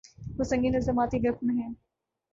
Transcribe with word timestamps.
وہ 0.37 0.43
سنگین 0.43 0.75
الزامات 0.75 1.11
کی 1.11 1.23
گرفت 1.23 1.43
میں 1.43 1.55
ہیں۔ 1.55 1.73